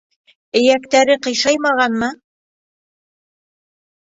[0.59, 2.09] Эйәктәре ҡыйшаймағанмы!